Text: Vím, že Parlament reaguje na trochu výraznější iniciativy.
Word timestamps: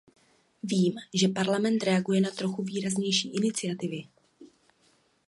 Vím, 0.63 0.93
že 1.13 1.27
Parlament 1.27 1.83
reaguje 1.83 2.21
na 2.21 2.29
trochu 2.29 2.63
výraznější 2.63 3.33
iniciativy. 3.35 4.03